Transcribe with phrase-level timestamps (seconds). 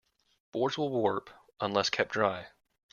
[0.51, 1.29] Boards will warp
[1.59, 2.47] unless kept dry.